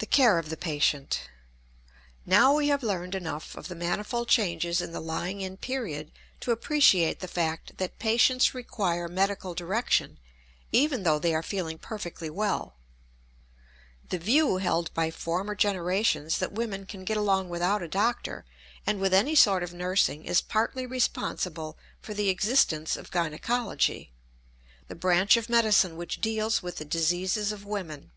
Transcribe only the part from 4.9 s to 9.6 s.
the lying in period to appreciate the fact that patients require medical